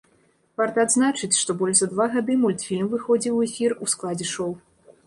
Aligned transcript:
Варта 0.61 0.85
адзначыць, 0.87 1.29
што 1.41 1.51
больш 1.61 1.75
за 1.83 1.89
два 1.93 2.09
гады 2.17 2.41
мультфільм 2.47 2.89
выходзіў 2.97 3.33
у 3.39 3.47
эфір 3.51 3.79
у 3.83 3.93
складзе 3.95 4.33
шоў. 4.35 4.61